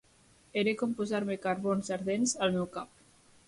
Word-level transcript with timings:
Era 0.61 0.73
com 0.79 0.95
posar-me 1.03 1.37
carbons 1.45 1.95
ardents 1.99 2.37
al 2.47 2.59
meu 2.59 2.69
cap. 2.79 2.95